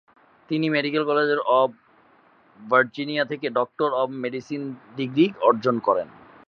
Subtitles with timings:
[0.49, 1.29] তিনি medical college
[1.59, 1.69] of
[2.59, 4.61] Virginia থেকে doctor of medicine
[4.97, 6.07] degree অর্জন করেন।